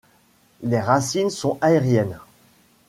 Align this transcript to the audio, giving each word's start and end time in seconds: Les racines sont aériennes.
Les 0.63 0.79
racines 0.79 1.29
sont 1.29 1.59
aériennes. 1.61 2.17